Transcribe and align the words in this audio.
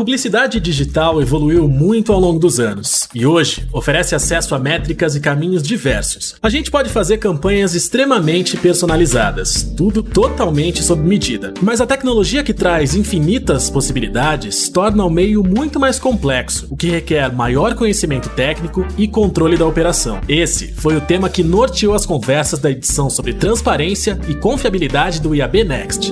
publicidade 0.00 0.58
digital 0.60 1.20
evoluiu 1.20 1.68
muito 1.68 2.10
ao 2.10 2.18
longo 2.18 2.38
dos 2.38 2.58
anos 2.58 3.06
e 3.14 3.26
hoje 3.26 3.68
oferece 3.70 4.14
acesso 4.14 4.54
a 4.54 4.58
métricas 4.58 5.14
e 5.14 5.20
caminhos 5.20 5.62
diversos. 5.62 6.36
A 6.42 6.48
gente 6.48 6.70
pode 6.70 6.88
fazer 6.88 7.18
campanhas 7.18 7.74
extremamente 7.74 8.56
personalizadas, 8.56 9.62
tudo 9.76 10.02
totalmente 10.02 10.82
sob 10.82 11.02
medida. 11.02 11.52
Mas 11.60 11.82
a 11.82 11.86
tecnologia 11.86 12.42
que 12.42 12.54
traz 12.54 12.94
infinitas 12.94 13.68
possibilidades 13.68 14.70
torna 14.70 15.04
o 15.04 15.10
meio 15.10 15.44
muito 15.44 15.78
mais 15.78 15.98
complexo, 15.98 16.66
o 16.70 16.76
que 16.78 16.88
requer 16.88 17.30
maior 17.30 17.74
conhecimento 17.74 18.30
técnico 18.30 18.86
e 18.96 19.06
controle 19.06 19.58
da 19.58 19.66
operação. 19.66 20.18
Esse 20.26 20.72
foi 20.72 20.96
o 20.96 21.02
tema 21.02 21.28
que 21.28 21.44
norteou 21.44 21.92
as 21.92 22.06
conversas 22.06 22.58
da 22.58 22.70
edição 22.70 23.10
sobre 23.10 23.34
transparência 23.34 24.18
e 24.26 24.34
confiabilidade 24.34 25.20
do 25.20 25.34
IAB 25.34 25.62
Next. 25.62 26.10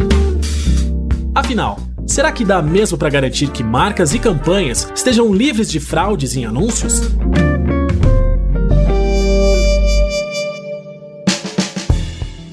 Afinal, 1.34 1.87
Será 2.08 2.32
que 2.32 2.42
dá 2.42 2.62
mesmo 2.62 2.96
para 2.96 3.10
garantir 3.10 3.50
que 3.50 3.62
marcas 3.62 4.14
e 4.14 4.18
campanhas 4.18 4.90
estejam 4.94 5.32
livres 5.32 5.70
de 5.70 5.78
fraudes 5.78 6.34
em 6.34 6.46
anúncios? 6.46 7.02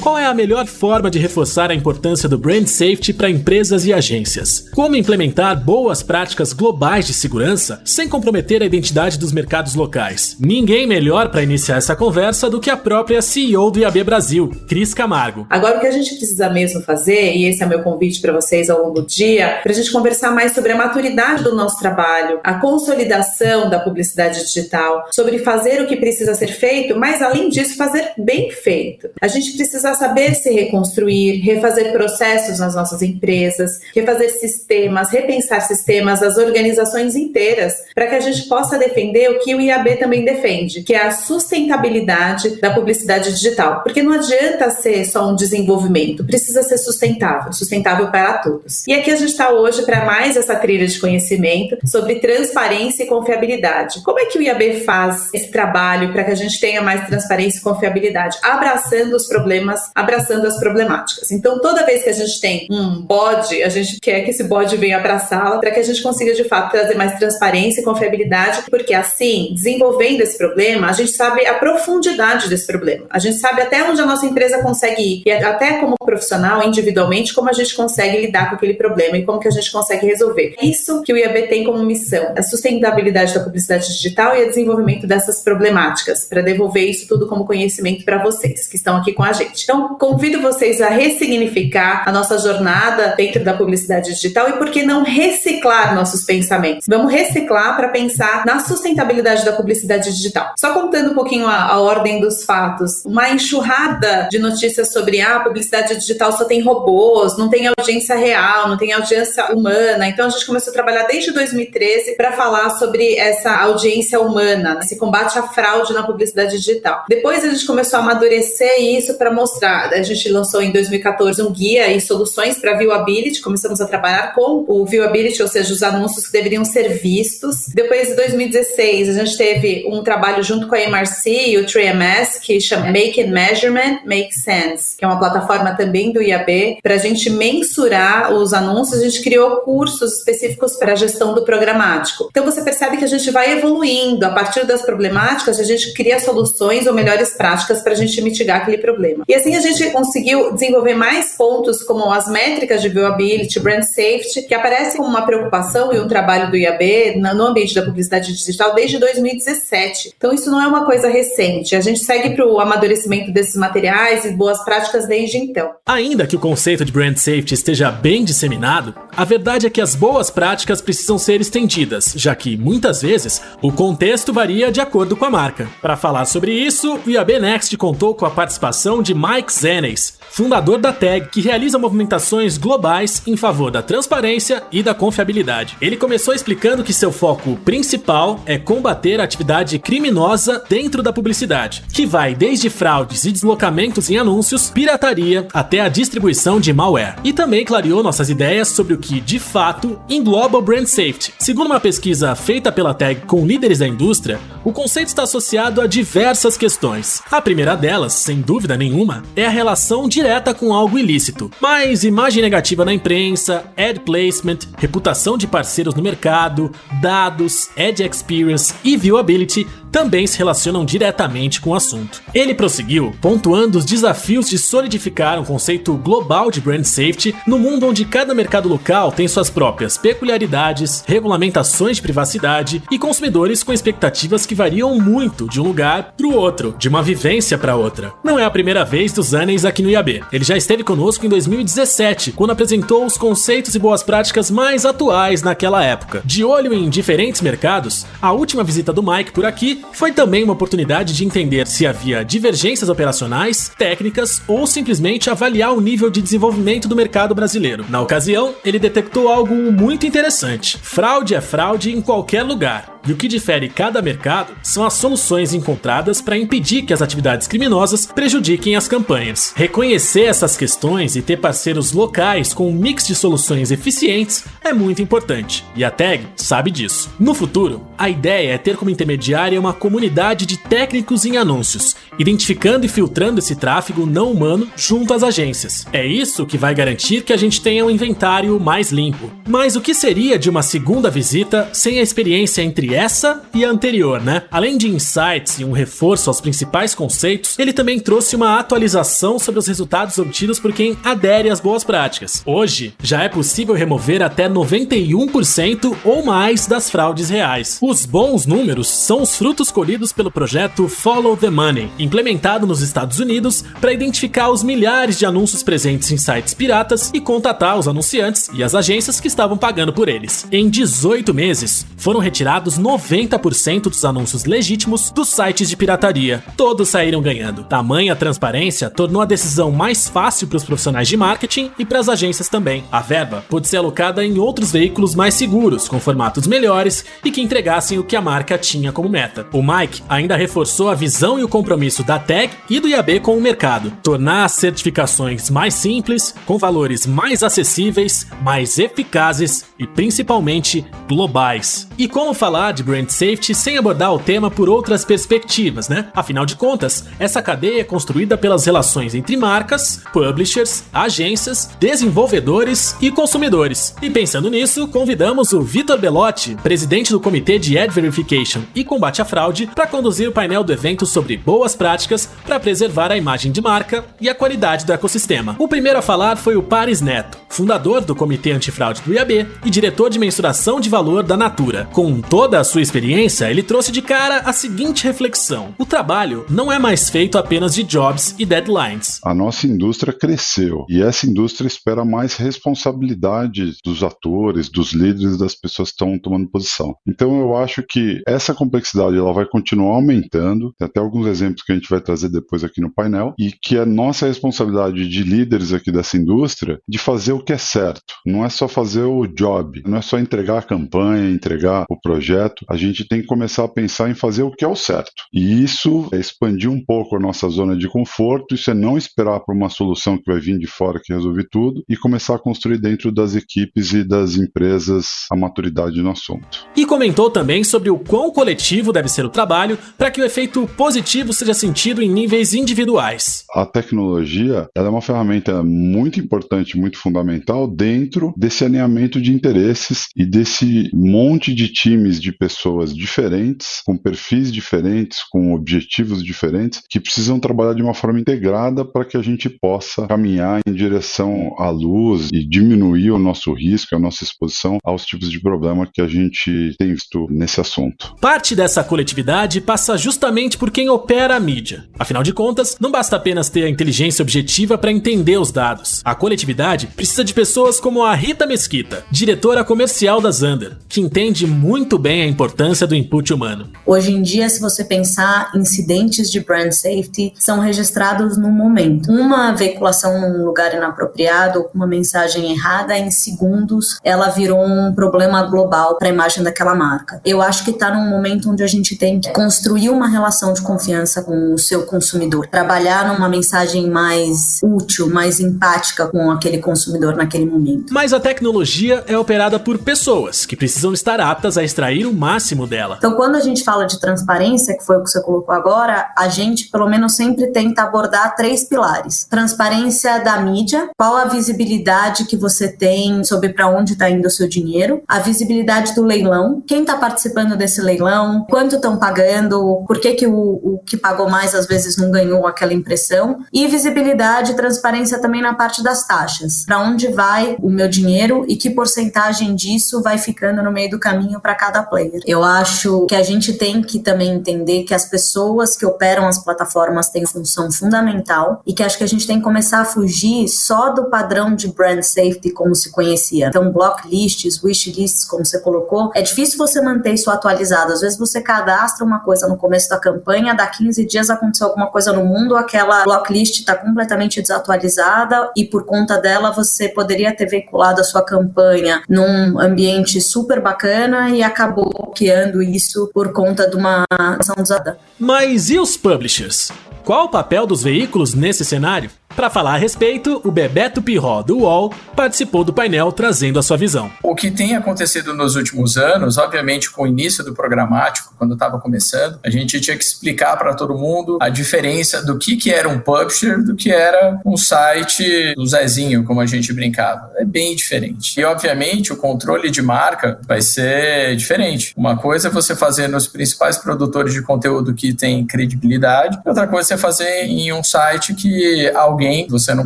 Qual 0.01 0.17
é 0.17 0.24
a 0.29 0.33
melhor 0.33 0.65
forma 0.65 1.09
de 1.09 1.19
reforçar 1.19 1.71
a 1.71 1.75
importância 1.75 2.27
do 2.27 2.37
brand 2.37 2.65
safety 2.65 3.13
para 3.13 3.29
empresas 3.29 3.85
e 3.85 3.93
agências? 3.93 4.69
Como 4.73 4.95
implementar 4.95 5.63
boas 5.63 6.01
práticas 6.01 6.53
globais 6.53 7.05
de 7.05 7.13
segurança 7.13 7.81
sem 7.85 8.09
comprometer 8.09 8.61
a 8.61 8.65
identidade 8.65 9.19
dos 9.19 9.31
mercados 9.31 9.75
locais? 9.75 10.35
Ninguém 10.39 10.87
melhor 10.87 11.29
para 11.29 11.43
iniciar 11.43 11.77
essa 11.77 11.95
conversa 11.95 12.49
do 12.49 12.59
que 12.59 12.69
a 12.69 12.77
própria 12.77 13.21
CEO 13.21 13.69
do 13.69 13.79
IAB 13.79 14.03
Brasil, 14.03 14.51
Cris 14.67 14.93
Camargo. 14.93 15.45
Agora, 15.49 15.77
o 15.77 15.79
que 15.79 15.87
a 15.87 15.91
gente 15.91 16.15
precisa 16.15 16.49
mesmo 16.49 16.81
fazer, 16.81 17.35
e 17.35 17.45
esse 17.45 17.61
é 17.61 17.65
meu 17.65 17.83
convite 17.83 18.19
para 18.21 18.33
vocês 18.33 18.69
ao 18.69 18.81
longo 18.81 19.01
do 19.01 19.05
dia, 19.05 19.59
para 19.61 19.71
a 19.71 19.75
gente 19.75 19.91
conversar 19.91 20.31
mais 20.31 20.53
sobre 20.53 20.71
a 20.71 20.75
maturidade 20.75 21.43
do 21.43 21.55
nosso 21.55 21.79
trabalho, 21.79 22.39
a 22.43 22.55
consolidação 22.55 23.69
da 23.69 23.79
publicidade 23.79 24.43
digital, 24.43 25.05
sobre 25.11 25.39
fazer 25.39 25.81
o 25.81 25.87
que 25.87 25.95
precisa 25.95 26.33
ser 26.33 26.47
feito, 26.47 26.97
mas 26.97 27.21
além 27.21 27.49
disso, 27.49 27.75
fazer 27.75 28.11
bem 28.17 28.49
feito. 28.51 29.09
A 29.21 29.27
gente 29.27 29.53
precisa 29.53 29.93
saber 29.93 30.14
se 30.35 30.51
reconstruir, 30.51 31.41
refazer 31.41 31.91
processos 31.91 32.59
nas 32.59 32.75
nossas 32.75 33.01
empresas, 33.01 33.79
refazer 33.93 34.31
sistemas, 34.31 35.09
repensar 35.11 35.61
sistemas, 35.61 36.21
as 36.21 36.37
organizações 36.37 37.15
inteiras, 37.15 37.73
para 37.93 38.07
que 38.07 38.15
a 38.15 38.19
gente 38.19 38.47
possa 38.47 38.77
defender 38.77 39.29
o 39.29 39.39
que 39.39 39.55
o 39.55 39.61
IAB 39.61 39.97
também 39.97 40.23
defende, 40.23 40.83
que 40.83 40.93
é 40.93 41.05
a 41.05 41.11
sustentabilidade 41.11 42.61
da 42.61 42.71
publicidade 42.71 43.31
digital. 43.31 43.83
Porque 43.83 44.01
não 44.01 44.13
adianta 44.13 44.69
ser 44.71 45.05
só 45.05 45.29
um 45.29 45.35
desenvolvimento, 45.35 46.23
precisa 46.23 46.63
ser 46.63 46.77
sustentável, 46.77 47.51
sustentável 47.53 48.09
para 48.09 48.37
todos. 48.39 48.85
E 48.87 48.93
aqui 48.93 49.11
a 49.11 49.15
gente 49.15 49.29
está 49.29 49.51
hoje 49.51 49.83
para 49.83 50.05
mais 50.05 50.37
essa 50.37 50.55
trilha 50.55 50.87
de 50.87 50.99
conhecimento 50.99 51.77
sobre 51.85 52.15
transparência 52.15 53.03
e 53.03 53.07
confiabilidade. 53.07 54.01
Como 54.03 54.19
é 54.19 54.25
que 54.25 54.37
o 54.37 54.41
IAB 54.41 54.81
faz 54.85 55.29
esse 55.33 55.51
trabalho 55.51 56.11
para 56.11 56.23
que 56.23 56.31
a 56.31 56.35
gente 56.35 56.59
tenha 56.59 56.81
mais 56.81 57.05
transparência 57.07 57.59
e 57.59 57.61
confiabilidade? 57.61 58.37
Abraçando 58.41 59.15
os 59.15 59.27
problemas 59.27 59.81
as 60.13 60.59
problemáticas. 60.59 61.31
Então, 61.31 61.59
toda 61.59 61.85
vez 61.85 62.03
que 62.03 62.09
a 62.09 62.13
gente 62.13 62.39
tem 62.39 62.67
um 62.69 63.01
bode, 63.01 63.61
a 63.63 63.69
gente 63.69 63.99
quer 63.99 64.21
que 64.21 64.31
esse 64.31 64.43
bode 64.43 64.77
venha 64.77 64.99
para 65.01 65.15
a 65.15 65.19
sala 65.19 65.59
para 65.59 65.71
que 65.71 65.79
a 65.79 65.83
gente 65.83 66.01
consiga 66.01 66.33
de 66.33 66.43
fato 66.43 66.71
trazer 66.71 66.95
mais 66.95 67.17
transparência 67.17 67.81
e 67.81 67.83
confiabilidade, 67.83 68.63
porque 68.69 68.93
assim, 68.93 69.49
desenvolvendo 69.53 70.21
esse 70.21 70.37
problema, 70.37 70.89
a 70.89 70.93
gente 70.93 71.11
sabe 71.11 71.45
a 71.45 71.55
profundidade 71.55 72.49
desse 72.49 72.67
problema. 72.67 73.05
A 73.09 73.19
gente 73.19 73.37
sabe 73.37 73.61
até 73.61 73.83
onde 73.83 74.01
a 74.01 74.05
nossa 74.05 74.25
empresa 74.25 74.61
consegue 74.61 75.01
ir 75.01 75.23
e 75.25 75.31
até 75.31 75.79
como 75.79 75.95
profissional, 75.97 76.65
individualmente, 76.67 77.33
como 77.33 77.49
a 77.49 77.53
gente 77.53 77.73
consegue 77.75 78.21
lidar 78.21 78.49
com 78.49 78.55
aquele 78.55 78.73
problema 78.73 79.17
e 79.17 79.25
como 79.25 79.39
que 79.39 79.47
a 79.47 79.51
gente 79.51 79.71
consegue 79.71 80.05
resolver. 80.05 80.55
Isso 80.61 81.01
que 81.01 81.13
o 81.13 81.17
IAB 81.17 81.47
tem 81.47 81.63
como 81.63 81.83
missão, 81.83 82.33
a 82.37 82.43
sustentabilidade 82.43 83.33
da 83.33 83.39
publicidade 83.41 83.87
digital 83.87 84.35
e 84.35 84.43
o 84.43 84.47
desenvolvimento 84.47 85.07
dessas 85.07 85.41
problemáticas, 85.41 86.25
para 86.25 86.41
devolver 86.41 86.89
isso 86.89 87.07
tudo 87.07 87.27
como 87.27 87.45
conhecimento 87.45 88.03
para 88.03 88.21
vocês 88.21 88.67
que 88.67 88.75
estão 88.75 88.97
aqui 88.97 89.13
com 89.13 89.23
a 89.23 89.33
gente. 89.33 89.63
Então, 89.63 89.94
convido 89.97 90.41
vocês 90.41 90.81
a 90.81 90.89
ressignificar 90.89 92.03
a 92.07 92.11
nossa 92.11 92.37
jornada 92.37 93.13
dentro 93.15 93.43
da 93.43 93.53
publicidade 93.53 94.13
digital 94.13 94.49
e 94.49 94.53
por 94.53 94.69
que 94.69 94.83
não 94.83 95.03
reciclar 95.03 95.95
nossos 95.95 96.23
pensamentos? 96.23 96.85
Vamos 96.87 97.11
reciclar 97.11 97.75
para 97.75 97.89
pensar 97.89 98.45
na 98.45 98.59
sustentabilidade 98.59 99.45
da 99.45 99.53
publicidade 99.53 100.11
digital. 100.11 100.53
Só 100.57 100.73
contando 100.73 101.11
um 101.11 101.13
pouquinho 101.15 101.47
a, 101.47 101.71
a, 101.71 101.79
ordem 101.79 102.19
dos 102.19 102.43
fatos, 102.43 103.03
uma 103.05 103.29
enxurrada 103.29 104.27
de 104.29 104.39
notícias 104.39 104.91
sobre 104.91 105.21
ah, 105.21 105.37
a 105.37 105.39
publicidade 105.39 105.95
digital 105.95 106.31
só 106.31 106.45
tem 106.45 106.61
robôs, 106.61 107.37
não 107.37 107.49
tem 107.49 107.67
audiência 107.67 108.15
real, 108.15 108.69
não 108.69 108.77
tem 108.77 108.93
audiência 108.93 109.45
humana. 109.53 110.07
Então 110.07 110.27
a 110.27 110.29
gente 110.29 110.45
começou 110.45 110.71
a 110.71 110.73
trabalhar 110.73 111.03
desde 111.03 111.31
2013 111.31 112.15
para 112.15 112.31
falar 112.33 112.71
sobre 112.71 113.15
essa 113.17 113.55
audiência 113.55 114.19
humana, 114.19 114.79
esse 114.81 114.97
combate 114.97 115.37
à 115.37 115.43
fraude 115.43 115.93
na 115.93 116.03
publicidade 116.03 116.57
digital. 116.57 117.05
Depois 117.07 117.43
a 117.43 117.49
gente 117.49 117.65
começou 117.65 117.99
a 117.99 118.01
amadurecer 118.01 118.79
isso 118.79 119.15
para 119.17 119.31
mostrar 119.31 119.84
a 119.93 120.03
gente 120.03 120.29
lançou 120.29 120.61
em 120.61 120.71
2014 120.71 121.41
um 121.41 121.51
guia 121.51 121.91
e 121.91 122.01
soluções 122.01 122.57
para 122.57 122.77
viewability, 122.77 123.41
começamos 123.41 123.81
a 123.81 123.85
trabalhar 123.85 124.33
com 124.33 124.65
o 124.67 124.85
viewability, 124.85 125.41
ou 125.41 125.47
seja, 125.47 125.73
os 125.73 125.83
anúncios 125.83 126.25
que 126.25 126.31
deveriam 126.31 126.65
ser 126.65 126.99
vistos. 126.99 127.67
Depois, 127.73 128.11
em 128.11 128.15
2016, 128.15 129.09
a 129.09 129.23
gente 129.23 129.37
teve 129.37 129.85
um 129.87 130.03
trabalho 130.03 130.43
junto 130.43 130.67
com 130.67 130.75
a 130.75 130.81
MRC 130.81 131.49
e 131.49 131.57
o 131.57 131.65
3MS, 131.65 132.39
que 132.41 132.59
chama 132.59 132.85
Make 132.91 133.21
and 133.21 133.27
Measurement 133.27 133.99
Make 134.05 134.33
Sense, 134.33 134.95
que 134.97 135.03
é 135.03 135.07
uma 135.07 135.19
plataforma 135.19 135.75
também 135.75 136.11
do 136.11 136.21
IAB, 136.21 136.79
para 136.81 136.95
a 136.95 136.97
gente 136.97 137.29
mensurar 137.29 138.33
os 138.33 138.53
anúncios, 138.53 139.01
a 139.01 139.03
gente 139.03 139.21
criou 139.21 139.57
cursos 139.57 140.19
específicos 140.19 140.75
para 140.75 140.93
a 140.93 140.95
gestão 140.95 141.33
do 141.33 141.43
programático. 141.43 142.27
Então, 142.29 142.45
você 142.45 142.61
percebe 142.61 142.97
que 142.97 143.03
a 143.03 143.07
gente 143.07 143.29
vai 143.31 143.51
evoluindo, 143.53 144.25
a 144.25 144.29
partir 144.29 144.65
das 144.65 144.81
problemáticas, 144.81 145.59
a 145.59 145.63
gente 145.63 145.93
cria 145.93 146.19
soluções 146.19 146.87
ou 146.87 146.93
melhores 146.93 147.31
práticas 147.31 147.81
para 147.81 147.93
a 147.93 147.95
gente 147.95 148.21
mitigar 148.21 148.61
aquele 148.61 148.77
problema. 148.77 149.23
E 149.27 149.33
assim, 149.33 149.55
a 149.55 149.59
gente 149.59 149.74
conseguiu 149.91 150.53
desenvolver 150.53 150.95
mais 150.95 151.35
pontos 151.37 151.83
como 151.83 152.11
as 152.11 152.27
métricas 152.27 152.81
de 152.81 152.89
viewability, 152.89 153.59
brand 153.59 153.83
safety, 153.83 154.43
que 154.47 154.53
aparece 154.53 154.97
como 154.97 155.09
uma 155.09 155.25
preocupação 155.25 155.93
e 155.93 155.99
um 155.99 156.07
trabalho 156.07 156.49
do 156.49 156.57
IAB 156.57 157.15
no 157.17 157.45
ambiente 157.45 157.75
da 157.75 157.81
publicidade 157.81 158.33
digital 158.33 158.73
desde 158.73 158.97
2017. 158.97 160.13
Então 160.17 160.33
isso 160.33 160.49
não 160.49 160.61
é 160.61 160.67
uma 160.67 160.85
coisa 160.85 161.07
recente. 161.07 161.75
A 161.75 161.81
gente 161.81 161.99
segue 161.99 162.35
para 162.35 162.45
o 162.45 162.59
amadurecimento 162.59 163.31
desses 163.31 163.55
materiais 163.55 164.25
e 164.25 164.31
boas 164.31 164.63
práticas 164.63 165.07
desde 165.07 165.37
então. 165.37 165.71
Ainda 165.85 166.27
que 166.27 166.35
o 166.35 166.39
conceito 166.39 166.85
de 166.85 166.91
brand 166.91 167.15
safety 167.15 167.53
esteja 167.53 167.91
bem 167.91 168.23
disseminado, 168.23 168.95
a 169.15 169.23
verdade 169.23 169.67
é 169.67 169.69
que 169.69 169.81
as 169.81 169.95
boas 169.95 170.29
práticas 170.29 170.81
precisam 170.81 171.17
ser 171.17 171.41
estendidas, 171.41 172.13
já 172.15 172.35
que 172.35 172.57
muitas 172.57 173.01
vezes 173.01 173.41
o 173.61 173.71
contexto 173.71 174.33
varia 174.33 174.71
de 174.71 174.81
acordo 174.81 175.15
com 175.15 175.25
a 175.25 175.29
marca. 175.29 175.67
Para 175.81 175.97
falar 175.97 176.25
sobre 176.25 176.51
isso, 176.51 176.99
o 177.05 177.09
IAB 177.09 177.39
Next 177.39 177.75
contou 177.77 178.13
com 178.13 178.25
a 178.25 178.31
participação 178.31 179.01
de 179.01 179.13
Mike 179.13 179.51
Zenes, 179.65 180.19
fundador 180.29 180.77
da 180.77 180.93
Tag, 180.93 181.29
que 181.29 181.41
realiza 181.41 181.79
movimentações 181.79 182.55
globais 182.55 183.23
em 183.25 183.35
favor 183.35 183.71
da 183.71 183.81
transparência 183.81 184.61
e 184.71 184.83
da 184.83 184.93
confiabilidade. 184.93 185.75
Ele 185.81 185.97
começou 185.97 186.35
explicando 186.35 186.83
que 186.83 186.93
seu 186.93 187.11
foco 187.11 187.55
principal 187.65 188.39
é 188.45 188.59
combater 188.59 189.19
a 189.19 189.23
atividade 189.23 189.79
criminosa 189.79 190.63
dentro 190.69 191.01
da 191.01 191.11
publicidade, 191.11 191.83
que 191.91 192.05
vai 192.05 192.35
desde 192.35 192.69
fraudes 192.69 193.25
e 193.25 193.31
deslocamentos 193.31 194.07
em 194.07 194.19
anúncios, 194.19 194.69
pirataria 194.69 195.47
até 195.51 195.79
a 195.79 195.89
distribuição 195.89 196.59
de 196.59 196.71
malware. 196.71 197.15
E 197.23 197.33
também 197.33 197.65
clareou 197.65 198.03
nossas 198.03 198.29
ideias 198.29 198.67
sobre 198.67 198.93
o 198.93 198.99
que, 198.99 199.19
de 199.19 199.39
fato, 199.39 199.99
engloba 200.07 200.59
o 200.59 200.61
brand 200.61 200.85
safety. 200.85 201.33
Segundo 201.39 201.67
uma 201.67 201.79
pesquisa 201.79 202.35
feita 202.35 202.71
pela 202.71 202.93
Tag 202.93 203.21
com 203.21 203.47
líderes 203.47 203.79
da 203.79 203.87
indústria, 203.87 204.39
o 204.63 204.71
conceito 204.71 205.07
está 205.07 205.23
associado 205.23 205.81
a 205.81 205.87
diversas 205.87 206.55
questões. 206.55 207.23
A 207.31 207.41
primeira 207.41 207.75
delas, 207.75 208.13
sem 208.13 208.41
dúvida 208.41 208.77
nenhuma, 208.77 209.23
é 209.35 209.45
a 209.45 209.54
relação 209.55 210.07
direta 210.07 210.53
com 210.53 210.73
algo 210.73 210.99
ilícito. 210.99 211.49
Mas 211.59 212.03
imagem 212.03 212.43
negativa 212.43 212.85
na 212.85 212.93
imprensa, 212.93 213.65
ad 213.75 214.01
placement, 214.01 214.59
reputação 214.77 215.37
de 215.37 215.47
parceiros 215.47 215.95
no 215.95 216.03
mercado, 216.03 216.71
dados, 217.01 217.69
ad 217.75 218.03
experience 218.03 218.73
e 218.83 218.95
viewability 218.95 219.65
também 219.95 220.27
se 220.27 220.37
relacionam 220.37 220.83
diretamente 220.83 221.61
com 221.61 221.69
o 221.69 221.73
assunto. 221.73 222.21
Ele 222.33 222.53
prosseguiu, 222.53 223.15
pontuando 223.21 223.77
os 223.77 223.85
desafios 223.85 224.49
de 224.49 224.57
solidificar 224.57 225.39
um 225.39 225.45
conceito 225.45 225.93
global 225.93 226.51
de 226.51 226.59
brand 226.59 226.83
safety 226.83 227.33
no 227.47 227.57
mundo 227.57 227.87
onde 227.87 228.03
cada 228.03 228.35
mercado 228.35 228.67
local 228.67 229.09
tem 229.09 229.25
suas 229.25 229.49
próprias 229.49 229.97
peculiaridades, 229.97 231.01
regulamentações 231.07 231.95
de 231.95 232.01
privacidade 232.01 232.83
e 232.91 232.99
consumidores 232.99 233.63
com 233.63 233.71
expectativas 233.71 234.45
que 234.45 234.53
variam 234.53 234.99
muito 234.99 235.47
de 235.47 235.61
um 235.61 235.63
lugar 235.63 236.13
para 236.17 236.27
o 236.27 236.35
outro, 236.35 236.75
de 236.77 236.89
uma 236.89 237.01
vivência 237.01 237.57
para 237.57 237.77
outra. 237.77 238.11
Não 238.21 238.37
é 238.37 238.43
a 238.43 238.51
primeira 238.51 238.83
vez 238.83 239.13
dos 239.13 239.33
Anéis 239.33 239.63
aqui 239.63 239.81
no 239.81 239.89
IAB. 239.89 240.25
Ele 240.29 240.43
já 240.43 240.57
esteve 240.57 240.83
conosco 240.83 241.25
em 241.25 241.29
2017, 241.29 242.33
quando 242.33 242.51
apresentou 242.51 243.05
os 243.05 243.17
conceitos 243.17 243.73
e 243.73 243.79
boas 243.79 244.03
práticas 244.03 244.51
mais 244.51 244.85
atuais 244.85 245.41
naquela 245.41 245.81
época. 245.81 246.21
De 246.25 246.43
olho 246.43 246.73
em 246.73 246.89
diferentes 246.89 247.39
mercados, 247.39 248.05
a 248.21 248.33
última 248.33 248.61
visita 248.61 248.91
do 248.91 249.01
Mike 249.01 249.31
por 249.31 249.45
aqui 249.45 249.84
foi 249.93 250.11
também 250.11 250.43
uma 250.43 250.53
oportunidade 250.53 251.13
de 251.13 251.25
entender 251.25 251.67
se 251.67 251.85
havia 251.85 252.23
divergências 252.23 252.89
operacionais, 252.89 253.71
técnicas 253.77 254.41
ou 254.47 254.65
simplesmente 254.65 255.29
avaliar 255.29 255.73
o 255.73 255.81
nível 255.81 256.09
de 256.09 256.21
desenvolvimento 256.21 256.87
do 256.87 256.95
mercado 256.95 257.35
brasileiro. 257.35 257.85
Na 257.89 258.01
ocasião, 258.01 258.55
ele 258.63 258.79
detectou 258.79 259.29
algo 259.29 259.53
muito 259.71 260.05
interessante: 260.05 260.77
fraude 260.77 261.35
é 261.35 261.41
fraude 261.41 261.95
em 261.95 262.01
qualquer 262.01 262.43
lugar. 262.43 262.94
E 263.05 263.11
o 263.11 263.15
que 263.15 263.27
difere 263.27 263.69
cada 263.69 264.01
mercado 264.01 264.53
são 264.63 264.83
as 264.83 264.93
soluções 264.93 265.53
encontradas 265.53 266.21
para 266.21 266.37
impedir 266.37 266.83
que 266.83 266.93
as 266.93 267.01
atividades 267.01 267.47
criminosas 267.47 268.05
prejudiquem 268.05 268.75
as 268.75 268.87
campanhas. 268.87 269.53
Reconhecer 269.55 270.23
essas 270.23 270.57
questões 270.57 271.15
e 271.15 271.21
ter 271.21 271.37
parceiros 271.37 271.91
locais 271.91 272.53
com 272.53 272.69
um 272.69 272.73
mix 272.73 273.05
de 273.05 273.15
soluções 273.15 273.71
eficientes 273.71 274.45
é 274.63 274.73
muito 274.73 275.01
importante, 275.01 275.63
e 275.75 275.83
a 275.83 275.91
TAG 275.91 276.27
sabe 276.35 276.71
disso. 276.71 277.11
No 277.19 277.33
futuro, 277.33 277.85
a 277.97 278.09
ideia 278.09 278.53
é 278.53 278.57
ter 278.57 278.75
como 278.75 278.89
intermediária 278.89 279.59
uma 279.59 279.73
comunidade 279.73 280.45
de 280.45 280.54
técnicos 280.69 281.25
em 281.25 281.37
anúncios, 281.37 281.95
identificando 282.17 282.85
e 282.85 282.89
filtrando 282.89 283.39
esse 283.39 283.55
tráfego 283.55 284.05
não 284.05 284.31
humano 284.31 284.67
junto 284.75 285.13
às 285.13 285.23
agências. 285.23 285.85
É 285.93 286.05
isso 286.05 286.45
que 286.45 286.57
vai 286.57 286.73
garantir 286.73 287.23
que 287.23 287.33
a 287.33 287.37
gente 287.37 287.61
tenha 287.61 287.85
um 287.85 287.89
inventário 287.89 288.59
mais 288.59 288.91
limpo. 288.91 289.31
Mas 289.47 289.75
o 289.75 289.81
que 289.81 289.93
seria 289.93 290.39
de 290.39 290.49
uma 290.49 290.63
segunda 290.63 291.09
visita 291.09 291.69
sem 291.71 291.99
a 291.99 292.01
experiência 292.01 292.61
entre 292.61 292.93
essa 292.93 293.43
e 293.53 293.63
a 293.63 293.69
anterior, 293.69 294.21
né? 294.21 294.43
Além 294.49 294.77
de 294.77 294.89
insights 294.89 295.59
e 295.59 295.65
um 295.65 295.71
reforço 295.71 296.29
aos 296.29 296.41
principais 296.41 296.95
conceitos, 296.95 297.57
ele 297.59 297.73
também 297.73 297.99
trouxe 297.99 298.35
uma 298.35 298.59
atualização 298.59 299.37
sobre 299.37 299.59
os 299.59 299.67
resultados 299.67 300.17
obtidos 300.17 300.59
por 300.59 300.73
quem 300.73 300.97
adere 301.03 301.49
às 301.49 301.59
boas 301.59 301.83
práticas. 301.83 302.41
Hoje, 302.45 302.93
já 303.01 303.23
é 303.23 303.29
possível 303.29 303.75
remover 303.75 304.21
até 304.21 304.49
91% 304.49 305.95
ou 306.03 306.25
mais 306.25 306.65
das 306.65 306.89
fraudes 306.89 307.29
reais. 307.29 307.77
Os 307.81 308.05
bons 308.05 308.45
números 308.45 308.87
são 308.87 309.21
os 309.21 309.35
frutos 309.35 309.69
colhidos 309.69 310.11
pelo 310.11 310.31
projeto 310.31 310.54
Follow 310.87 311.35
the 311.35 311.49
Money, 311.49 311.91
implementado 311.99 312.65
nos 312.65 312.81
Estados 312.81 313.19
Unidos 313.19 313.63
para 313.81 313.91
identificar 313.91 314.49
os 314.49 314.63
milhares 314.63 315.19
de 315.19 315.25
anúncios 315.25 315.61
presentes 315.61 316.09
em 316.11 316.17
sites 316.17 316.53
piratas 316.53 317.11
e 317.13 317.19
contatar 317.19 317.77
os 317.77 317.87
anunciantes 317.87 318.49
e 318.53 318.63
as 318.63 318.73
agências 318.73 319.19
que 319.19 319.27
estavam 319.27 319.57
pagando 319.57 319.91
por 319.91 320.07
eles. 320.07 320.47
Em 320.51 320.69
18 320.69 321.33
meses, 321.33 321.85
foram 321.97 322.19
retirados 322.19 322.79
90% 322.79 323.83
dos 323.83 324.05
anúncios 324.05 324.45
legítimos 324.45 325.11
dos 325.11 325.29
sites 325.29 325.69
de 325.69 325.75
pirataria. 325.75 326.43
Todos 326.55 326.89
saíram 326.89 327.21
ganhando. 327.21 327.63
Tamanha 327.63 328.15
transparência 328.15 328.89
tornou 328.89 329.21
a 329.21 329.25
decisão 329.25 329.71
mais 329.71 330.07
fácil 330.07 330.47
para 330.47 330.57
os 330.57 330.63
profissionais 330.63 331.07
de 331.07 331.17
marketing 331.17 331.71
e 331.77 331.83
para 331.85 331.99
as 331.99 332.07
agências 332.07 332.47
também. 332.47 332.83
A 332.91 333.01
verba 333.01 333.43
pôde 333.49 333.67
ser 333.67 333.77
alocada 333.77 334.23
em 334.23 334.39
outros 334.39 334.71
veículos 334.71 335.15
mais 335.15 335.33
seguros, 335.33 335.89
com 335.89 335.99
formatos 335.99 336.47
melhores 336.47 337.03
e 337.23 337.31
que 337.31 337.41
entregassem 337.41 337.99
o 337.99 338.03
que 338.03 338.15
a 338.15 338.21
marca 338.21 338.57
tinha 338.57 338.91
como 338.91 339.09
meta. 339.09 339.45
O 339.51 339.61
Mike 339.61 340.01
ainda 340.07 340.44
reforçou 340.45 340.89
a 340.89 340.95
visão 340.95 341.39
e 341.39 341.43
o 341.43 341.47
compromisso 341.47 342.03
da 342.03 342.19
Tag 342.19 342.51
e 342.69 342.79
do 342.79 342.87
IAB 342.87 343.19
com 343.19 343.35
o 343.35 343.41
mercado, 343.41 343.91
tornar 344.03 344.45
as 344.45 344.51
certificações 344.51 345.49
mais 345.49 345.73
simples, 345.73 346.35
com 346.45 346.57
valores 346.57 347.07
mais 347.07 347.41
acessíveis, 347.41 348.27
mais 348.43 348.77
eficazes 348.77 349.65
e 349.79 349.87
principalmente 349.87 350.85
globais. 351.09 351.87
E 351.97 352.07
como 352.07 352.33
falar 352.33 352.73
de 352.73 352.83
brand 352.83 353.09
safety 353.09 353.55
sem 353.55 353.77
abordar 353.77 354.13
o 354.13 354.19
tema 354.19 354.51
por 354.51 354.69
outras 354.69 355.03
perspectivas, 355.03 355.89
né? 355.89 356.09
Afinal 356.13 356.45
de 356.45 356.55
contas, 356.55 357.05
essa 357.19 357.41
cadeia 357.41 357.81
é 357.81 357.83
construída 357.83 358.37
pelas 358.37 358.65
relações 358.65 359.15
entre 359.15 359.35
marcas, 359.35 360.03
publishers, 360.13 360.83
agências, 360.93 361.71
desenvolvedores 361.79 362.95
e 363.01 363.09
consumidores. 363.09 363.95
E 363.99 364.11
pensando 364.11 364.49
nisso, 364.49 364.87
convidamos 364.89 365.53
o 365.53 365.61
Vitor 365.61 365.97
Belotti, 365.97 366.55
presidente 366.61 367.11
do 367.11 367.19
Comitê 367.19 367.57
de 367.57 367.77
Ad 367.79 367.91
Verification 367.93 368.61
e 368.75 368.83
Combate 368.83 369.23
à 369.23 369.25
Fraude, 369.25 369.67
para 369.73 369.87
conduzir 369.87 370.29
painel 370.35 370.65
do 370.65 370.73
evento 370.73 371.05
sobre 371.05 371.37
boas 371.37 371.75
práticas 371.75 372.29
para 372.45 372.59
preservar 372.59 373.11
a 373.11 373.17
imagem 373.17 373.51
de 373.51 373.61
marca 373.61 374.05
e 374.19 374.29
a 374.29 374.35
qualidade 374.35 374.85
do 374.85 374.91
ecossistema. 374.91 375.55
O 375.57 375.67
primeiro 375.67 375.97
a 375.97 376.01
falar 376.01 376.35
foi 376.35 376.57
o 376.57 376.61
Paris 376.61 376.99
Neto, 376.99 377.39
fundador 377.49 378.01
do 378.01 378.13
Comitê 378.13 378.51
Antifraude 378.51 379.01
do 379.01 379.13
IAB 379.13 379.47
e 379.63 379.69
diretor 379.69 380.09
de 380.09 380.19
mensuração 380.19 380.79
de 380.79 380.89
valor 380.89 381.23
da 381.23 381.37
Natura. 381.37 381.87
Com 381.93 382.19
toda 382.19 382.59
a 382.59 382.63
sua 382.65 382.81
experiência, 382.81 383.49
ele 383.49 383.63
trouxe 383.63 383.91
de 383.91 384.01
cara 384.01 384.39
a 384.39 384.51
seguinte 384.51 385.05
reflexão: 385.05 385.73
o 385.79 385.85
trabalho 385.85 386.45
não 386.49 386.69
é 386.69 386.77
mais 386.77 387.09
feito 387.09 387.37
apenas 387.37 387.73
de 387.73 387.83
jobs 387.83 388.35
e 388.37 388.45
deadlines. 388.45 389.21
A 389.23 389.33
nossa 389.33 389.65
indústria 389.65 390.11
cresceu 390.11 390.85
e 390.89 391.01
essa 391.01 391.25
indústria 391.25 391.67
espera 391.67 392.03
mais 392.03 392.35
responsabilidade 392.35 393.77
dos 393.83 394.03
atores, 394.03 394.67
dos 394.67 394.91
líderes, 394.91 395.37
das 395.37 395.55
pessoas 395.55 395.89
que 395.89 395.93
estão 395.93 396.19
tomando 396.19 396.49
posição. 396.49 396.95
Então 397.07 397.39
eu 397.39 397.55
acho 397.55 397.81
que 397.83 398.21
essa 398.27 398.53
complexidade 398.53 399.17
ela 399.17 399.31
vai 399.31 399.45
continuar 399.45 399.95
aumentando. 399.95 400.24
Tem 400.29 400.87
até 400.87 400.99
alguns 400.99 401.27
exemplos 401.27 401.63
que 401.63 401.71
a 401.71 401.75
gente 401.75 401.89
vai 401.89 402.01
trazer 402.01 402.29
depois 402.29 402.63
aqui 402.63 402.81
no 402.81 402.93
painel 402.93 403.33
e 403.39 403.51
que 403.51 403.77
é 403.77 403.85
nossa 403.85 404.27
responsabilidade 404.27 405.07
de 405.07 405.23
líderes 405.23 405.73
aqui 405.73 405.91
dessa 405.91 406.17
indústria 406.17 406.79
de 406.87 406.97
fazer 406.97 407.33
o 407.33 407.43
que 407.43 407.53
é 407.53 407.57
certo. 407.57 408.13
Não 408.25 408.43
é 408.45 408.49
só 408.49 408.67
fazer 408.67 409.03
o 409.03 409.27
job, 409.27 409.81
não 409.85 409.97
é 409.97 410.01
só 410.01 410.19
entregar 410.19 410.59
a 410.59 410.63
campanha, 410.63 411.29
entregar 411.29 411.85
o 411.89 411.99
projeto. 411.99 412.65
A 412.69 412.75
gente 412.75 413.07
tem 413.07 413.21
que 413.21 413.27
começar 413.27 413.63
a 413.63 413.69
pensar 413.69 414.09
em 414.09 414.15
fazer 414.15 414.43
o 414.43 414.51
que 414.51 414.65
é 414.65 414.67
o 414.67 414.75
certo. 414.75 415.11
E 415.33 415.63
isso 415.63 416.07
é 416.11 416.17
expandir 416.17 416.69
um 416.69 416.83
pouco 416.83 417.15
a 417.15 417.19
nossa 417.19 417.47
zona 417.49 417.75
de 417.75 417.87
conforto, 417.87 418.55
isso 418.55 418.71
é 418.71 418.73
não 418.73 418.97
esperar 418.97 419.39
por 419.41 419.55
uma 419.55 419.69
solução 419.69 420.17
que 420.17 420.31
vai 420.31 420.39
vir 420.39 420.57
de 420.57 420.67
fora 420.67 420.99
que 421.03 421.13
resolve 421.13 421.45
tudo 421.49 421.83
e 421.89 421.95
começar 421.95 422.35
a 422.35 422.39
construir 422.39 422.79
dentro 422.79 423.11
das 423.11 423.35
equipes 423.35 423.93
e 423.93 424.03
das 424.03 424.35
empresas 424.35 425.25
a 425.31 425.35
maturidade 425.35 426.01
no 426.01 426.11
assunto. 426.11 426.65
E 426.75 426.85
comentou 426.85 427.29
também 427.29 427.63
sobre 427.63 427.89
o 427.89 427.97
quão 427.97 428.31
coletivo 428.31 428.91
deve 428.91 429.09
ser 429.09 429.25
o 429.25 429.29
trabalho 429.29 429.77
para 429.97 430.11
que 430.15 430.21
o 430.21 430.25
efeito 430.25 430.65
positivo 430.77 431.33
seja 431.33 431.53
sentido 431.53 432.01
em 432.01 432.09
níveis 432.09 432.53
individuais. 432.53 433.43
A 433.53 433.65
tecnologia 433.65 434.65
é 434.73 434.81
uma 434.81 435.01
ferramenta 435.01 435.61
muito 435.61 436.21
importante, 436.21 436.77
muito 436.77 436.97
fundamental 436.97 437.67
dentro 437.67 438.33
desse 438.37 438.63
alinhamento 438.63 439.19
de 439.19 439.33
interesses 439.33 440.05
e 440.15 440.25
desse 440.25 440.89
monte 440.93 441.53
de 441.53 441.67
times 441.67 442.21
de 442.21 442.31
pessoas 442.31 442.95
diferentes, 442.95 443.81
com 443.85 443.97
perfis 443.97 444.53
diferentes, 444.53 445.19
com 445.29 445.53
objetivos 445.53 446.23
diferentes, 446.23 446.81
que 446.89 447.01
precisam 447.01 447.37
trabalhar 447.37 447.73
de 447.73 447.83
uma 447.83 447.93
forma 447.93 448.17
integrada 448.17 448.85
para 448.85 449.03
que 449.03 449.17
a 449.17 449.21
gente 449.21 449.49
possa 449.49 450.07
caminhar 450.07 450.61
em 450.65 450.71
direção 450.71 451.53
à 451.59 451.69
luz 451.69 452.29
e 452.31 452.47
diminuir 452.47 453.11
o 453.11 453.19
nosso 453.19 453.51
risco, 453.51 453.93
a 453.93 453.99
nossa 453.99 454.23
exposição 454.23 454.77
aos 454.81 455.05
tipos 455.05 455.29
de 455.29 455.41
problema 455.41 455.85
que 455.85 455.99
a 455.99 456.07
gente 456.07 456.73
tem 456.79 456.93
visto 456.93 457.27
nesse 457.29 457.59
assunto. 457.59 458.15
Parte 458.21 458.55
dessa 458.55 458.81
coletividade 458.81 459.59
passa 459.59 460.04
justamente 460.05 460.55
por 460.55 460.69
quem 460.69 460.87
opera 460.87 461.35
a 461.35 461.39
mídia. 461.39 461.85
Afinal 461.97 462.21
de 462.21 462.31
contas, 462.31 462.77
não 462.79 462.91
basta 462.91 463.15
apenas 463.15 463.49
ter 463.49 463.63
a 463.63 463.69
inteligência 463.69 464.21
objetiva 464.21 464.77
para 464.77 464.91
entender 464.91 465.39
os 465.39 465.51
dados. 465.51 466.01
A 466.05 466.13
coletividade 466.13 466.85
precisa 466.85 467.23
de 467.23 467.33
pessoas 467.33 467.79
como 467.79 468.03
a 468.03 468.13
Rita 468.13 468.45
Mesquita, 468.45 469.03
diretora 469.09 469.63
comercial 469.63 470.21
da 470.21 470.29
Zander, 470.29 470.77
que 470.87 471.01
entende 471.01 471.47
muito 471.47 471.97
bem 471.97 472.21
a 472.21 472.27
importância 472.27 472.85
do 472.85 472.93
input 472.93 473.33
humano. 473.33 473.67
Hoje 473.83 474.11
em 474.11 474.21
dia, 474.21 474.47
se 474.47 474.61
você 474.61 474.83
pensar, 474.83 475.49
incidentes 475.55 476.29
de 476.29 476.39
brand 476.39 476.71
safety 476.71 477.33
são 477.35 477.59
registrados 477.59 478.37
no 478.37 478.51
momento. 478.51 479.11
Uma 479.11 479.53
veiculação 479.53 480.21
num 480.21 480.45
lugar 480.45 480.71
inapropriado 480.75 481.61
ou 481.61 481.71
uma 481.73 481.87
mensagem 481.87 482.51
errada, 482.51 482.95
em 482.95 483.09
segundos, 483.09 483.99
ela 484.03 484.29
virou 484.29 484.63
um 484.63 484.93
problema 484.93 485.41
global 485.47 485.97
para 485.97 486.09
a 486.09 486.11
imagem 486.11 486.43
daquela 486.43 486.75
marca. 486.75 487.19
Eu 487.25 487.41
acho 487.41 487.65
que 487.65 487.71
está 487.71 487.91
num 487.91 488.07
momento 488.07 488.51
onde 488.51 488.61
a 488.61 488.67
gente 488.67 488.95
tem 488.95 489.19
que 489.19 489.33
construir 489.33 489.94
uma 489.95 490.07
relação 490.07 490.53
de 490.53 490.61
confiança 490.61 491.23
com 491.23 491.53
o 491.53 491.57
seu 491.57 491.85
consumidor, 491.85 492.47
trabalhar 492.47 493.13
numa 493.13 493.29
mensagem 493.29 493.89
mais 493.89 494.59
útil, 494.63 495.09
mais 495.09 495.39
empática 495.39 496.07
com 496.07 496.29
aquele 496.29 496.59
consumidor 496.59 497.15
naquele 497.15 497.45
momento. 497.45 497.93
Mas 497.93 498.13
a 498.13 498.19
tecnologia 498.19 499.03
é 499.07 499.17
operada 499.17 499.59
por 499.59 499.77
pessoas 499.77 500.45
que 500.45 500.55
precisam 500.55 500.93
estar 500.93 501.19
aptas 501.19 501.57
a 501.57 501.63
extrair 501.63 502.05
o 502.05 502.13
máximo 502.13 502.67
dela. 502.67 502.95
Então, 502.97 503.15
quando 503.15 503.35
a 503.35 503.39
gente 503.39 503.63
fala 503.63 503.85
de 503.85 503.99
transparência, 503.99 504.77
que 504.77 504.83
foi 504.83 504.97
o 504.97 505.03
que 505.03 505.09
você 505.09 505.21
colocou 505.21 505.53
agora, 505.53 506.11
a 506.17 506.27
gente 506.27 506.69
pelo 506.69 506.89
menos 506.89 507.15
sempre 507.15 507.47
tenta 507.47 507.83
abordar 507.83 508.35
três 508.35 508.63
pilares: 508.67 509.25
transparência 509.25 510.19
da 510.19 510.39
mídia, 510.41 510.89
qual 510.97 511.15
a 511.15 511.25
visibilidade 511.25 512.25
que 512.25 512.35
você 512.35 512.67
tem 512.67 513.23
sobre 513.23 513.49
para 513.49 513.67
onde 513.67 513.93
está 513.93 514.09
indo 514.09 514.27
o 514.27 514.31
seu 514.31 514.47
dinheiro, 514.47 515.01
a 515.07 515.19
visibilidade 515.19 515.95
do 515.95 516.03
leilão, 516.03 516.61
quem 516.67 516.81
está 516.81 516.97
participando 516.97 517.55
desse 517.55 517.81
leilão, 517.81 518.45
quanto 518.49 518.75
estão 518.75 518.97
pagando, 518.97 519.84
por 519.85 519.99
que, 519.99 520.13
que 520.13 520.27
o, 520.27 520.33
o 520.33 520.81
que 520.85 520.97
pagou 520.97 521.29
mais 521.29 521.55
às 521.55 521.65
vezes 521.65 521.97
não 521.97 522.11
ganhou 522.11 522.45
aquela 522.47 522.73
impressão, 522.73 523.39
e 523.51 523.67
visibilidade 523.67 524.51
e 524.51 524.55
transparência 524.55 525.19
também 525.19 525.41
na 525.41 525.53
parte 525.53 525.83
das 525.83 526.05
taxas, 526.05 526.65
para 526.65 526.79
onde 526.79 527.07
vai 527.09 527.55
o 527.61 527.69
meu 527.69 527.87
dinheiro 527.87 528.45
e 528.47 528.55
que 528.55 528.69
porcentagem 528.69 529.55
disso 529.55 530.01
vai 530.01 530.17
ficando 530.17 530.61
no 530.61 530.71
meio 530.71 530.89
do 530.89 530.99
caminho 530.99 531.39
para 531.39 531.55
cada 531.55 531.83
player. 531.83 532.21
Eu 532.25 532.43
acho 532.43 533.05
que 533.07 533.15
a 533.15 533.23
gente 533.23 533.53
tem 533.53 533.81
que 533.81 533.99
também 533.99 534.31
entender 534.33 534.83
que 534.83 534.93
as 534.93 535.05
pessoas 535.05 535.75
que 535.75 535.85
operam 535.85 536.27
as 536.27 536.43
plataformas 536.43 537.09
têm 537.09 537.25
função 537.25 537.71
fundamental 537.71 538.61
e 538.65 538.73
que 538.73 538.83
acho 538.83 538.97
que 538.97 539.03
a 539.03 539.07
gente 539.07 539.27
tem 539.27 539.37
que 539.37 539.43
começar 539.43 539.81
a 539.81 539.85
fugir 539.85 540.47
só 540.47 540.91
do 540.91 541.05
padrão 541.05 541.55
de 541.55 541.67
brand 541.67 542.01
safety 542.01 542.51
como 542.51 542.75
se 542.75 542.91
conhecia. 542.91 543.47
Então, 543.47 543.71
block 543.71 544.07
lists, 544.07 544.63
wish 544.63 544.91
lists, 544.91 545.25
como 545.25 545.45
você 545.45 545.59
colocou, 545.59 546.11
é 546.15 546.21
difícil 546.21 546.57
você 546.57 546.81
manter 546.81 547.13
isso 547.13 547.29
atualizado. 547.29 547.93
Às 547.93 548.01
vezes 548.01 548.17
você 548.17 548.41
cadastra 548.41 549.05
uma 549.05 549.19
coisa 549.19 549.47
no 549.47 549.57
começo 549.65 549.89
da 549.89 549.97
campanha, 549.97 550.53
dá 550.53 550.67
15 550.67 551.03
dias 551.07 551.31
aconteceu 551.31 551.67
alguma 551.67 551.87
coisa 551.87 552.13
no 552.13 552.23
mundo, 552.23 552.55
aquela 552.55 553.03
blocklist 553.03 553.59
está 553.59 553.75
completamente 553.75 554.39
desatualizada 554.39 555.51
e 555.57 555.65
por 555.65 555.85
conta 555.85 556.17
dela 556.17 556.51
você 556.51 556.87
poderia 556.87 557.35
ter 557.35 557.47
veiculado 557.47 557.99
a 557.99 558.03
sua 558.03 558.21
campanha 558.21 559.01
num 559.09 559.59
ambiente 559.59 560.21
super 560.21 560.61
bacana 560.61 561.31
e 561.31 561.41
acabou 561.41 561.89
bloqueando 561.89 562.61
isso 562.61 563.09
por 563.11 563.33
conta 563.33 563.67
de 563.67 563.75
uma 563.75 564.03
ação 564.11 564.55
desada. 564.57 564.99
Mas 565.19 565.71
e 565.71 565.79
os 565.79 565.97
publishers? 565.97 566.71
Qual 567.03 567.25
o 567.25 567.29
papel 567.29 567.65
dos 567.65 567.81
veículos 567.81 568.35
nesse 568.35 568.63
cenário? 568.63 569.09
Para 569.35 569.49
falar 569.49 569.73
a 569.73 569.77
respeito, 569.77 570.39
o 570.45 570.51
Bebeto 570.51 571.01
Pirró, 571.01 571.41
do 571.41 571.57
UOL, 571.59 571.93
participou 572.15 572.63
do 572.63 572.71
painel 572.71 573.11
trazendo 573.11 573.59
a 573.59 573.63
sua 573.63 573.75
visão. 573.75 574.09
O 574.23 574.33
que 574.33 574.49
tem 574.49 574.77
acontecido 574.77 575.33
nos 575.33 575.57
últimos 575.57 575.97
anos, 575.97 576.37
obviamente 576.37 576.89
com 576.89 577.03
o 577.03 577.07
início 577.07 577.43
do 577.43 577.53
programático, 577.53 578.33
quando 578.37 578.53
estava 578.53 578.79
começando, 578.79 579.37
a 579.43 579.49
gente 579.49 579.81
tinha 579.81 579.97
que 579.97 580.03
explicar 580.05 580.55
para 580.55 580.73
todo 580.73 580.97
mundo 580.97 581.37
a 581.41 581.49
diferença 581.49 582.25
do 582.25 582.37
que, 582.37 582.55
que 582.55 582.71
era 582.71 582.87
um 582.87 582.97
publisher 582.97 583.61
do 583.61 583.75
que 583.75 583.91
era 583.91 584.39
um 584.45 584.55
site 584.55 585.53
do 585.53 585.67
Zezinho, 585.67 586.23
como 586.23 586.39
a 586.39 586.45
gente 586.45 586.71
brincava. 586.71 587.29
É 587.35 587.43
bem 587.43 587.75
diferente. 587.75 588.39
E, 588.39 588.45
obviamente, 588.45 589.11
o 589.11 589.17
controle 589.17 589.69
de 589.69 589.81
marca 589.81 590.39
vai 590.47 590.61
ser 590.61 591.35
diferente. 591.35 591.93
Uma 591.97 592.15
coisa 592.15 592.47
é 592.47 592.51
você 592.51 592.73
fazer 592.73 593.09
nos 593.09 593.27
principais 593.27 593.77
produtores 593.77 594.33
de 594.33 594.41
conteúdo 594.41 594.93
que 594.93 595.13
tem 595.13 595.45
credibilidade, 595.45 596.39
outra 596.45 596.65
coisa 596.67 596.93
é 596.93 596.97
você 596.97 597.01
fazer 597.01 597.45
em 597.45 597.73
um 597.73 597.83
site 597.83 598.33
que 598.33 598.89
alguém 598.95 599.24
alguém 599.25 599.45
que 599.45 599.51
você 599.51 599.73
não 599.73 599.85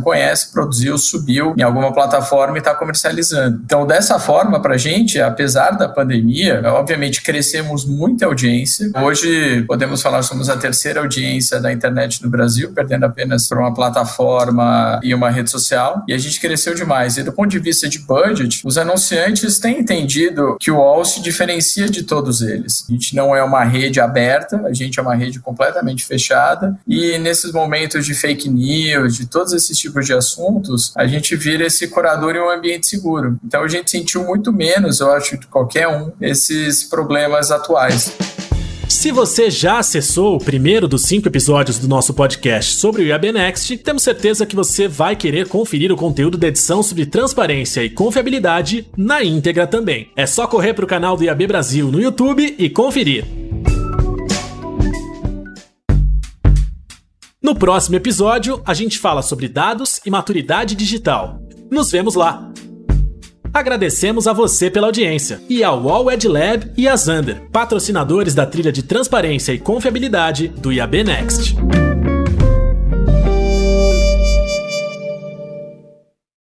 conhece 0.00 0.52
produziu, 0.52 0.96
subiu 0.98 1.54
em 1.56 1.62
alguma 1.62 1.92
plataforma 1.92 2.56
e 2.56 2.58
está 2.58 2.74
comercializando. 2.74 3.60
Então, 3.64 3.86
dessa 3.86 4.18
forma, 4.18 4.60
para 4.60 4.74
a 4.74 4.78
gente, 4.78 5.20
apesar 5.20 5.70
da 5.70 5.88
pandemia, 5.88 6.62
obviamente 6.66 7.22
crescemos 7.22 7.84
muito 7.84 8.24
a 8.24 8.28
audiência. 8.28 8.90
Hoje, 9.02 9.62
podemos 9.66 10.02
falar, 10.02 10.22
somos 10.22 10.48
a 10.48 10.56
terceira 10.56 11.00
audiência 11.00 11.60
da 11.60 11.72
internet 11.72 12.22
no 12.22 12.30
Brasil, 12.30 12.72
perdendo 12.72 13.04
apenas 13.04 13.48
por 13.48 13.58
uma 13.58 13.72
plataforma 13.72 15.00
e 15.02 15.14
uma 15.14 15.30
rede 15.30 15.50
social. 15.50 16.04
E 16.06 16.12
a 16.12 16.18
gente 16.18 16.38
cresceu 16.40 16.74
demais. 16.74 17.16
E 17.16 17.22
do 17.22 17.32
ponto 17.32 17.50
de 17.50 17.58
vista 17.58 17.88
de 17.88 17.98
budget, 18.00 18.60
os 18.64 18.76
anunciantes 18.76 19.58
têm 19.58 19.80
entendido 19.80 20.56
que 20.60 20.70
o 20.70 20.76
UOL 20.76 21.04
se 21.04 21.20
diferencia 21.22 21.88
de 21.88 22.02
todos 22.02 22.42
eles. 22.42 22.84
A 22.88 22.92
gente 22.92 23.14
não 23.16 23.34
é 23.34 23.42
uma 23.42 23.64
rede 23.64 24.00
aberta, 24.00 24.62
a 24.66 24.72
gente 24.72 24.98
é 24.98 25.02
uma 25.02 25.14
rede 25.14 25.38
completamente 25.40 26.04
fechada. 26.04 26.76
E 26.86 27.18
nesses 27.18 27.52
momentos 27.52 28.04
de 28.04 28.14
fake 28.14 28.48
news, 28.48 29.16
de 29.16 29.29
todos 29.30 29.52
esses 29.52 29.78
tipos 29.78 30.04
de 30.06 30.12
assuntos, 30.12 30.92
a 30.96 31.06
gente 31.06 31.36
vira 31.36 31.66
esse 31.66 31.88
curador 31.88 32.34
em 32.34 32.40
um 32.40 32.50
ambiente 32.50 32.86
seguro. 32.86 33.38
Então 33.44 33.62
a 33.62 33.68
gente 33.68 33.90
sentiu 33.90 34.24
muito 34.24 34.52
menos, 34.52 35.00
eu 35.00 35.10
acho, 35.12 35.38
de 35.38 35.46
qualquer 35.46 35.88
um, 35.88 36.10
esses 36.20 36.84
problemas 36.84 37.50
atuais. 37.50 38.12
Se 38.90 39.12
você 39.12 39.48
já 39.48 39.78
acessou 39.78 40.34
o 40.34 40.38
primeiro 40.38 40.88
dos 40.88 41.02
cinco 41.02 41.28
episódios 41.28 41.78
do 41.78 41.86
nosso 41.86 42.12
podcast 42.12 42.74
sobre 42.74 43.02
o 43.02 43.06
IAB 43.06 43.32
Next, 43.32 43.76
temos 43.78 44.02
certeza 44.02 44.44
que 44.44 44.56
você 44.56 44.88
vai 44.88 45.14
querer 45.14 45.46
conferir 45.46 45.92
o 45.92 45.96
conteúdo 45.96 46.36
da 46.36 46.48
edição 46.48 46.82
sobre 46.82 47.06
transparência 47.06 47.84
e 47.84 47.88
confiabilidade 47.88 48.88
na 48.96 49.22
íntegra 49.22 49.66
também. 49.66 50.10
É 50.16 50.26
só 50.26 50.46
correr 50.46 50.74
para 50.74 50.84
o 50.84 50.88
canal 50.88 51.16
do 51.16 51.24
IAB 51.24 51.46
Brasil 51.46 51.86
no 51.90 52.00
YouTube 52.00 52.56
e 52.58 52.68
conferir. 52.68 53.24
No 57.42 57.54
próximo 57.54 57.96
episódio, 57.96 58.60
a 58.66 58.74
gente 58.74 58.98
fala 58.98 59.22
sobre 59.22 59.48
dados 59.48 59.98
e 60.04 60.10
maturidade 60.10 60.74
digital. 60.74 61.40
Nos 61.70 61.90
vemos 61.90 62.14
lá! 62.14 62.52
Agradecemos 63.52 64.28
a 64.28 64.32
você 64.34 64.70
pela 64.70 64.88
audiência 64.88 65.40
e 65.48 65.64
ao 65.64 65.82
Wall 65.82 66.12
Ed 66.12 66.28
Lab 66.28 66.70
e 66.76 66.86
a 66.86 66.94
Zander, 66.94 67.48
patrocinadores 67.50 68.34
da 68.34 68.44
trilha 68.44 68.70
de 68.70 68.82
transparência 68.82 69.52
e 69.52 69.58
confiabilidade 69.58 70.48
do 70.48 70.70
IAB 70.70 71.02
Next. 71.02 71.56